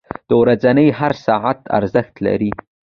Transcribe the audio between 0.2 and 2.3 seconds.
•د ورځې هر ساعت ارزښت